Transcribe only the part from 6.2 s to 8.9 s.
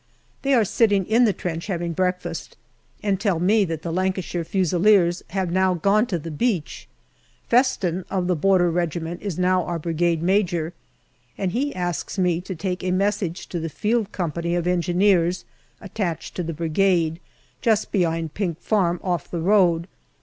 beach. Festin, of the Border